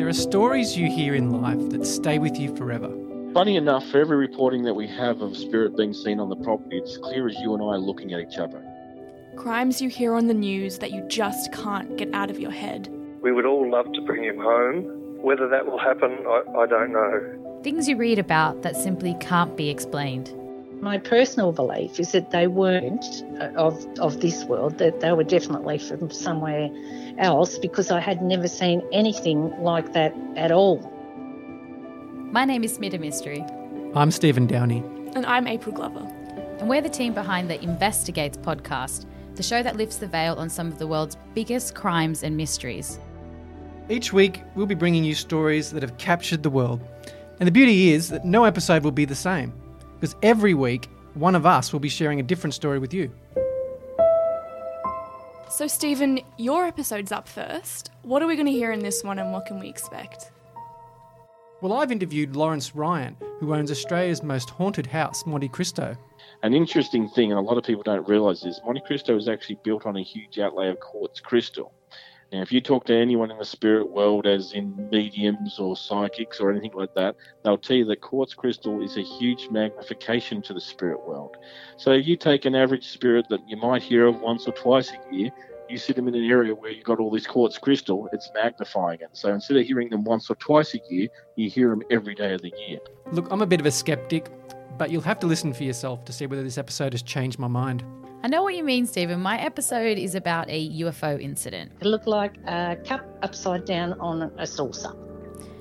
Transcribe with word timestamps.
There 0.00 0.08
are 0.08 0.14
stories 0.14 0.78
you 0.78 0.90
hear 0.90 1.14
in 1.14 1.42
life 1.42 1.68
that 1.68 1.84
stay 1.84 2.18
with 2.18 2.40
you 2.40 2.56
forever. 2.56 2.88
Funny 3.34 3.56
enough, 3.56 3.86
for 3.90 4.00
every 4.00 4.16
reporting 4.16 4.62
that 4.62 4.72
we 4.72 4.86
have 4.86 5.20
of 5.20 5.36
spirit 5.36 5.76
being 5.76 5.92
seen 5.92 6.18
on 6.18 6.30
the 6.30 6.36
property, 6.36 6.78
it's 6.78 6.96
clear 6.96 7.28
as 7.28 7.38
you 7.40 7.52
and 7.52 7.62
I 7.62 7.74
are 7.74 7.78
looking 7.78 8.14
at 8.14 8.20
each 8.20 8.38
other. 8.38 8.64
Crimes 9.36 9.82
you 9.82 9.90
hear 9.90 10.14
on 10.14 10.26
the 10.26 10.32
news 10.32 10.78
that 10.78 10.90
you 10.90 11.06
just 11.08 11.52
can't 11.52 11.98
get 11.98 12.14
out 12.14 12.30
of 12.30 12.40
your 12.40 12.50
head. 12.50 12.88
We 13.20 13.30
would 13.30 13.44
all 13.44 13.70
love 13.70 13.92
to 13.92 14.00
bring 14.00 14.24
him 14.24 14.38
home. 14.38 15.20
Whether 15.20 15.46
that 15.48 15.66
will 15.66 15.78
happen, 15.78 16.16
I, 16.26 16.44
I 16.60 16.66
don't 16.66 16.92
know. 16.92 17.60
Things 17.62 17.86
you 17.86 17.98
read 17.98 18.18
about 18.18 18.62
that 18.62 18.76
simply 18.76 19.14
can't 19.20 19.54
be 19.54 19.68
explained. 19.68 20.34
My 20.80 20.96
personal 20.96 21.52
belief 21.52 22.00
is 22.00 22.12
that 22.12 22.30
they 22.30 22.46
weren't 22.46 23.04
uh, 23.38 23.50
of, 23.54 23.86
of 23.98 24.22
this 24.22 24.44
world, 24.44 24.78
that 24.78 25.00
they 25.00 25.12
were 25.12 25.24
definitely 25.24 25.76
from 25.76 26.10
somewhere 26.10 26.70
else 27.18 27.58
because 27.58 27.90
I 27.90 28.00
had 28.00 28.22
never 28.22 28.48
seen 28.48 28.82
anything 28.90 29.50
like 29.60 29.92
that 29.92 30.14
at 30.36 30.50
all. 30.50 30.78
My 32.32 32.46
name 32.46 32.64
is 32.64 32.78
Smita 32.78 32.98
Mistry. 32.98 33.44
I'm 33.94 34.10
Stephen 34.10 34.46
Downey. 34.46 34.82
And 35.14 35.26
I'm 35.26 35.46
April 35.46 35.74
Glover. 35.74 36.00
And 36.60 36.66
we're 36.66 36.80
the 36.80 36.88
team 36.88 37.12
behind 37.12 37.50
the 37.50 37.62
Investigates 37.62 38.38
podcast, 38.38 39.04
the 39.34 39.42
show 39.42 39.62
that 39.62 39.76
lifts 39.76 39.96
the 39.96 40.06
veil 40.06 40.36
on 40.36 40.48
some 40.48 40.68
of 40.68 40.78
the 40.78 40.86
world's 40.86 41.18
biggest 41.34 41.74
crimes 41.74 42.22
and 42.22 42.38
mysteries. 42.38 42.98
Each 43.90 44.14
week, 44.14 44.42
we'll 44.54 44.64
be 44.64 44.74
bringing 44.74 45.04
you 45.04 45.14
stories 45.14 45.72
that 45.72 45.82
have 45.82 45.98
captured 45.98 46.42
the 46.42 46.48
world. 46.48 46.80
And 47.38 47.46
the 47.46 47.52
beauty 47.52 47.90
is 47.92 48.08
that 48.08 48.24
no 48.24 48.44
episode 48.44 48.82
will 48.82 48.92
be 48.92 49.04
the 49.04 49.14
same, 49.14 49.52
because 50.00 50.16
every 50.22 50.54
week, 50.54 50.88
one 51.14 51.34
of 51.34 51.44
us 51.44 51.72
will 51.72 51.80
be 51.80 51.90
sharing 51.90 52.20
a 52.20 52.22
different 52.22 52.54
story 52.54 52.78
with 52.78 52.94
you. 52.94 53.12
So, 55.50 55.66
Stephen, 55.66 56.20
your 56.38 56.64
episode's 56.64 57.12
up 57.12 57.28
first. 57.28 57.90
What 58.02 58.22
are 58.22 58.26
we 58.26 58.34
going 58.34 58.46
to 58.46 58.52
hear 58.52 58.72
in 58.72 58.78
this 58.78 59.04
one 59.04 59.18
and 59.18 59.32
what 59.32 59.44
can 59.46 59.60
we 59.60 59.68
expect? 59.68 60.30
Well, 61.60 61.74
I've 61.74 61.92
interviewed 61.92 62.34
Lawrence 62.34 62.74
Ryan, 62.74 63.16
who 63.40 63.54
owns 63.54 63.70
Australia's 63.70 64.22
most 64.22 64.48
haunted 64.48 64.86
house, 64.86 65.26
Monte 65.26 65.48
Cristo. 65.48 65.96
An 66.42 66.54
interesting 66.54 67.08
thing, 67.08 67.32
and 67.32 67.38
a 67.38 67.42
lot 67.42 67.58
of 67.58 67.64
people 67.64 67.82
don't 67.82 68.08
realise 68.08 68.40
this, 68.40 68.60
Monte 68.64 68.80
Cristo 68.86 69.16
is 69.16 69.28
actually 69.28 69.58
built 69.62 69.84
on 69.84 69.98
a 69.98 70.02
huge 70.02 70.38
outlay 70.38 70.68
of 70.68 70.80
quartz 70.80 71.20
crystal. 71.20 71.74
Now, 72.32 72.42
if 72.42 72.52
you 72.52 72.60
talk 72.60 72.84
to 72.84 72.94
anyone 72.94 73.32
in 73.32 73.38
the 73.38 73.44
spirit 73.44 73.90
world, 73.90 74.26
as 74.26 74.52
in 74.52 74.88
mediums 74.90 75.58
or 75.58 75.76
psychics 75.76 76.38
or 76.38 76.52
anything 76.52 76.72
like 76.74 76.94
that, 76.94 77.16
they'll 77.42 77.58
tell 77.58 77.76
you 77.76 77.84
that 77.86 78.00
quartz 78.00 78.34
crystal 78.34 78.82
is 78.82 78.96
a 78.96 79.02
huge 79.02 79.48
magnification 79.50 80.40
to 80.42 80.54
the 80.54 80.60
spirit 80.60 81.04
world. 81.04 81.36
So, 81.76 81.90
if 81.90 82.06
you 82.06 82.16
take 82.16 82.44
an 82.44 82.54
average 82.54 82.86
spirit 82.88 83.26
that 83.30 83.40
you 83.48 83.56
might 83.56 83.82
hear 83.82 84.06
of 84.06 84.20
once 84.20 84.46
or 84.46 84.52
twice 84.52 84.92
a 84.92 85.14
year, 85.14 85.30
you 85.70 85.78
sit 85.78 85.96
them 85.96 86.08
in 86.08 86.14
an 86.14 86.24
area 86.24 86.54
where 86.54 86.70
you've 86.70 86.84
got 86.84 86.98
all 86.98 87.10
this 87.10 87.26
quartz 87.26 87.56
crystal, 87.56 88.08
it's 88.12 88.30
magnifying 88.34 89.00
it. 89.00 89.10
So 89.12 89.32
instead 89.32 89.56
of 89.56 89.66
hearing 89.66 89.88
them 89.90 90.04
once 90.04 90.28
or 90.30 90.34
twice 90.36 90.74
a 90.74 90.80
year, 90.90 91.08
you 91.36 91.48
hear 91.48 91.70
them 91.70 91.82
every 91.90 92.14
day 92.14 92.34
of 92.34 92.42
the 92.42 92.52
year. 92.66 92.78
Look, 93.12 93.28
I'm 93.30 93.42
a 93.42 93.46
bit 93.46 93.60
of 93.60 93.66
a 93.66 93.70
skeptic, 93.70 94.28
but 94.76 94.90
you'll 94.90 95.02
have 95.02 95.20
to 95.20 95.26
listen 95.26 95.52
for 95.52 95.64
yourself 95.64 96.04
to 96.06 96.12
see 96.12 96.26
whether 96.26 96.42
this 96.42 96.58
episode 96.58 96.92
has 96.92 97.02
changed 97.02 97.38
my 97.38 97.48
mind. 97.48 97.84
I 98.22 98.28
know 98.28 98.42
what 98.42 98.54
you 98.54 98.64
mean, 98.64 98.84
Stephen. 98.84 99.20
My 99.20 99.38
episode 99.40 99.96
is 99.96 100.14
about 100.14 100.50
a 100.50 100.68
UFO 100.80 101.20
incident. 101.20 101.72
It 101.80 101.86
looked 101.86 102.06
like 102.06 102.36
a 102.46 102.76
cup 102.84 103.06
upside 103.22 103.64
down 103.64 103.94
on 103.94 104.30
a 104.38 104.46
saucer. 104.46 104.92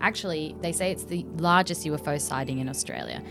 Actually, 0.00 0.56
they 0.60 0.72
say 0.72 0.90
it's 0.90 1.04
the 1.04 1.24
largest 1.36 1.84
UFO 1.84 2.20
sighting 2.20 2.58
in 2.58 2.68
Australia. 2.68 3.22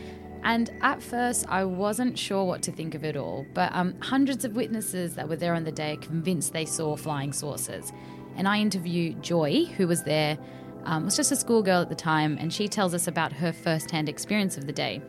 And 0.43 0.71
at 0.81 1.01
first, 1.01 1.45
I 1.49 1.63
wasn't 1.65 2.17
sure 2.17 2.43
what 2.45 2.61
to 2.63 2.71
think 2.71 2.95
of 2.95 3.03
it 3.03 3.15
all, 3.17 3.45
but 3.53 3.71
um, 3.73 3.99
hundreds 4.01 4.45
of 4.45 4.55
witnesses 4.55 5.15
that 5.15 5.27
were 5.27 5.35
there 5.35 5.53
on 5.53 5.63
the 5.63 5.71
day 5.71 5.97
convinced 6.01 6.53
they 6.53 6.65
saw 6.65 6.95
flying 6.95 7.33
saucers. 7.33 7.91
And 8.35 8.47
I 8.47 8.59
interviewed 8.59 9.21
Joy, 9.21 9.65
who 9.65 9.87
was 9.87 10.03
there, 10.03 10.37
um, 10.85 11.05
was 11.05 11.15
just 11.15 11.31
a 11.31 11.35
schoolgirl 11.35 11.81
at 11.81 11.89
the 11.89 11.95
time, 11.95 12.37
and 12.39 12.53
she 12.53 12.67
tells 12.67 12.93
us 12.93 13.07
about 13.07 13.33
her 13.33 13.51
first 13.51 13.91
hand 13.91 14.07
experience 14.07 14.57
of 14.57 14.65
the 14.65 14.71
day. 14.73 15.01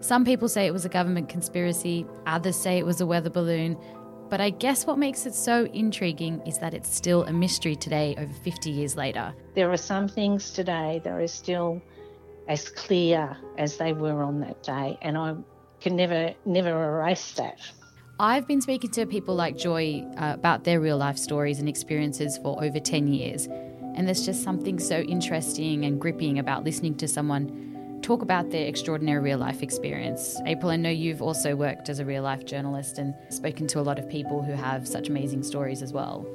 Some 0.00 0.24
people 0.24 0.48
say 0.48 0.66
it 0.66 0.72
was 0.72 0.84
a 0.84 0.88
government 0.88 1.28
conspiracy, 1.28 2.04
others 2.26 2.56
say 2.56 2.78
it 2.78 2.84
was 2.84 3.00
a 3.00 3.06
weather 3.06 3.30
balloon, 3.30 3.78
but 4.28 4.40
I 4.40 4.50
guess 4.50 4.86
what 4.86 4.98
makes 4.98 5.26
it 5.26 5.34
so 5.34 5.66
intriguing 5.66 6.40
is 6.46 6.58
that 6.58 6.74
it's 6.74 6.94
still 6.94 7.24
a 7.24 7.32
mystery 7.32 7.76
today, 7.76 8.14
over 8.18 8.32
50 8.32 8.70
years 8.70 8.96
later. 8.96 9.34
There 9.54 9.70
are 9.70 9.76
some 9.76 10.08
things 10.08 10.50
today 10.50 11.00
that 11.04 11.12
are 11.12 11.26
still 11.28 11.80
as 12.48 12.68
clear 12.68 13.36
as 13.58 13.76
they 13.76 13.92
were 13.92 14.22
on 14.22 14.40
that 14.40 14.62
day, 14.62 14.98
and 15.02 15.16
I 15.16 15.34
can 15.80 15.96
never, 15.96 16.34
never 16.44 16.70
erase 16.70 17.32
that. 17.32 17.58
I've 18.20 18.46
been 18.46 18.60
speaking 18.60 18.90
to 18.92 19.06
people 19.06 19.34
like 19.34 19.56
Joy 19.56 20.04
uh, 20.16 20.34
about 20.34 20.64
their 20.64 20.80
real 20.80 20.96
life 20.96 21.18
stories 21.18 21.58
and 21.58 21.68
experiences 21.68 22.38
for 22.38 22.62
over 22.62 22.78
10 22.78 23.08
years. 23.08 23.46
And 23.96 24.06
there's 24.06 24.24
just 24.24 24.42
something 24.44 24.78
so 24.78 25.00
interesting 25.00 25.84
and 25.84 26.00
gripping 26.00 26.38
about 26.38 26.64
listening 26.64 26.94
to 26.96 27.08
someone 27.08 27.98
talk 28.02 28.20
about 28.22 28.50
their 28.50 28.68
extraordinary 28.68 29.20
real 29.20 29.38
life 29.38 29.62
experience. 29.62 30.38
April, 30.44 30.70
I 30.70 30.76
know 30.76 30.90
you've 30.90 31.22
also 31.22 31.56
worked 31.56 31.88
as 31.88 32.00
a 32.00 32.04
real 32.04 32.22
life 32.22 32.44
journalist 32.44 32.98
and 32.98 33.14
spoken 33.30 33.66
to 33.68 33.80
a 33.80 33.82
lot 33.82 33.98
of 33.98 34.08
people 34.08 34.42
who 34.42 34.52
have 34.52 34.86
such 34.86 35.08
amazing 35.08 35.42
stories 35.42 35.82
as 35.82 35.92
well. 35.92 36.26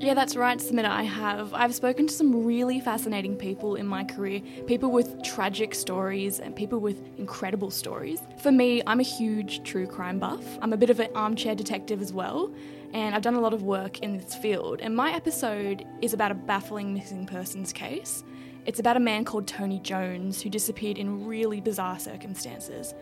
Yeah, 0.00 0.14
that's 0.14 0.36
right, 0.36 0.58
Smita. 0.58 0.84
I 0.84 1.02
have. 1.02 1.52
I've 1.52 1.74
spoken 1.74 2.06
to 2.06 2.14
some 2.14 2.44
really 2.44 2.78
fascinating 2.78 3.34
people 3.36 3.74
in 3.74 3.84
my 3.84 4.04
career, 4.04 4.40
people 4.66 4.92
with 4.92 5.20
tragic 5.24 5.74
stories 5.74 6.38
and 6.38 6.54
people 6.54 6.78
with 6.78 7.02
incredible 7.18 7.72
stories. 7.72 8.20
For 8.40 8.52
me, 8.52 8.80
I'm 8.86 9.00
a 9.00 9.04
huge 9.04 9.64
true 9.64 9.88
crime 9.88 10.20
buff. 10.20 10.44
I'm 10.62 10.72
a 10.72 10.76
bit 10.76 10.90
of 10.90 11.00
an 11.00 11.08
armchair 11.16 11.56
detective 11.56 12.00
as 12.00 12.12
well, 12.12 12.54
and 12.92 13.12
I've 13.12 13.22
done 13.22 13.34
a 13.34 13.40
lot 13.40 13.52
of 13.52 13.64
work 13.64 13.98
in 13.98 14.16
this 14.16 14.36
field. 14.36 14.80
And 14.82 14.94
my 14.94 15.10
episode 15.12 15.84
is 16.00 16.12
about 16.12 16.30
a 16.30 16.34
baffling 16.34 16.94
missing 16.94 17.26
persons 17.26 17.72
case. 17.72 18.22
It's 18.66 18.78
about 18.78 18.96
a 18.96 19.00
man 19.00 19.24
called 19.24 19.48
Tony 19.48 19.80
Jones 19.80 20.40
who 20.40 20.48
disappeared 20.48 20.98
in 20.98 21.26
really 21.26 21.60
bizarre 21.60 21.98
circumstances. 21.98 22.94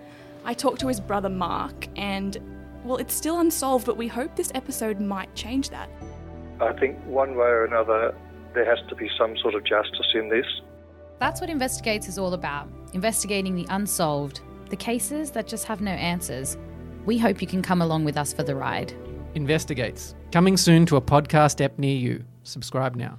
I 0.47 0.55
talked 0.55 0.81
to 0.81 0.89
his 0.89 1.01
brother 1.01 1.29
Mark, 1.29 1.89
and 1.97 2.39
well, 2.85 2.97
it's 2.97 3.15
still 3.15 3.41
unsolved, 3.41 3.85
but 3.85 3.99
we 3.99 4.09
hope 4.09 4.35
this 4.35 4.53
episode 4.55 4.99
might 4.99 5.35
change 5.35 5.69
that. 5.69 5.91
I 6.61 6.73
think 6.73 6.99
one 7.07 7.37
way 7.37 7.47
or 7.47 7.65
another, 7.65 8.15
there 8.55 8.65
has 8.65 8.79
to 8.89 8.95
be 8.95 9.09
some 9.19 9.37
sort 9.39 9.55
of 9.55 9.65
justice 9.65 10.15
in 10.15 10.29
this. 10.29 10.47
That's 11.19 11.41
what 11.41 11.51
Investigates 11.51 12.09
is 12.09 12.19
all 12.19 12.35
about 12.35 12.69
investigating 12.93 13.55
the 13.55 13.67
unsolved, 13.69 14.41
the 14.71 14.77
cases 14.77 15.31
that 15.33 15.47
just 15.47 15.67
have 15.67 15.81
no 15.81 15.91
answers. 15.91 16.57
We 17.05 17.19
hope 17.19 17.41
you 17.41 17.47
can 17.47 17.63
come 17.63 17.83
along 17.83 18.05
with 18.05 18.17
us 18.17 18.33
for 18.33 18.43
the 18.43 18.57
ride. 18.57 18.95
Investigates. 19.35 20.15
Coming 20.33 20.57
soon 20.57 20.87
to 20.87 20.97
a 20.97 21.01
podcast 21.01 21.63
app 21.63 21.79
near 21.79 21.97
you. 21.97 22.25
Subscribe 22.43 22.97
now. 22.97 23.19